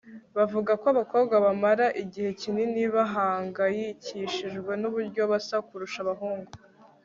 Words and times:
bavuga 0.37 0.71
ko 0.81 0.85
abakobwa 0.93 1.35
bamara 1.45 1.85
igihe 2.03 2.29
kinini 2.41 2.81
bahangayikishijwe 2.95 4.71
nuburyo 4.81 5.21
basa 5.31 5.55
kurusha 5.67 5.97
abahungu 6.05 6.51